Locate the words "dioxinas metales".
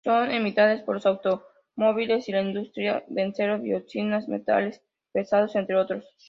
3.59-4.81